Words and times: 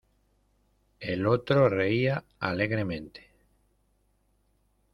el 0.99 1.27
otro 1.27 1.69
reía 1.69 2.23
alegremente: 2.39 3.27